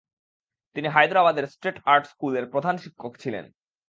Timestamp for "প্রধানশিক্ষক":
2.45-3.13